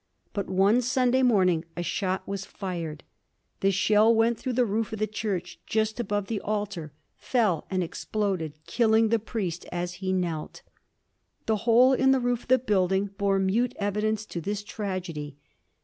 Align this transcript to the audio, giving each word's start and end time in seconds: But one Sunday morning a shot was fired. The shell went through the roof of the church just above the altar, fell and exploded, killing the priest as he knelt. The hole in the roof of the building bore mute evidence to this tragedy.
But 0.33 0.49
one 0.49 0.81
Sunday 0.81 1.21
morning 1.21 1.63
a 1.77 1.83
shot 1.83 2.27
was 2.27 2.43
fired. 2.43 3.03
The 3.59 3.69
shell 3.69 4.11
went 4.15 4.39
through 4.39 4.53
the 4.53 4.65
roof 4.65 4.91
of 4.91 4.97
the 4.97 5.05
church 5.05 5.59
just 5.67 5.99
above 5.99 6.25
the 6.25 6.41
altar, 6.41 6.91
fell 7.17 7.67
and 7.69 7.83
exploded, 7.83 8.53
killing 8.65 9.09
the 9.09 9.19
priest 9.19 9.67
as 9.71 9.93
he 10.01 10.11
knelt. 10.11 10.63
The 11.45 11.57
hole 11.69 11.93
in 11.93 12.09
the 12.09 12.19
roof 12.19 12.41
of 12.41 12.47
the 12.47 12.57
building 12.57 13.11
bore 13.19 13.37
mute 13.37 13.75
evidence 13.77 14.25
to 14.25 14.41
this 14.41 14.63
tragedy. 14.63 15.37